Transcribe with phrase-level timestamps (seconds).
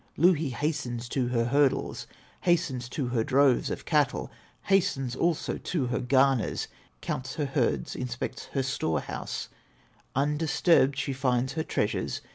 [0.17, 2.07] Louhi hastens to her hurdles,
[2.41, 4.31] Hastens to her droves of cattle,
[4.63, 6.67] Hastens also to her garners,
[7.01, 9.49] Counts her herds, inspects her store house;
[10.15, 12.21] Undisturbed she finds her treasures.